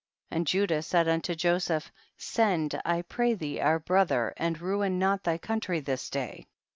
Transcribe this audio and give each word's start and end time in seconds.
and 0.31 0.47
Judah 0.47 0.81
said 0.81 1.07
un 1.07 1.21
to 1.21 1.35
Joseph, 1.35 1.91
send 2.17 2.81
I 2.83 3.03
pray 3.03 3.35
thee 3.35 3.59
our 3.59 3.77
bro 3.77 4.03
ther 4.05 4.33
and 4.35 4.59
ruin 4.59 4.97
not 4.97 5.21
thy 5.23 5.37
country 5.37 5.79
this 5.79 6.09
day. 6.09 6.47